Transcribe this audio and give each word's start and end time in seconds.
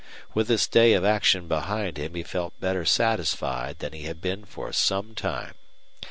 With 0.33 0.47
this 0.47 0.67
day 0.67 0.93
of 0.93 1.05
action 1.05 1.47
behind 1.47 1.97
him 1.99 2.15
he 2.15 2.23
felt 2.23 2.59
better 2.59 2.85
satisfied 2.85 3.77
than 3.77 3.93
he 3.93 4.05
had 4.05 4.19
been 4.19 4.45
for 4.45 4.73
some 4.73 5.13
time. 5.13 5.53